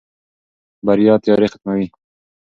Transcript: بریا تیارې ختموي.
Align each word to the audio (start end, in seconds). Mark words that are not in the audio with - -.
بریا 0.85 1.13
تیارې 1.23 1.47
ختموي. 1.53 1.87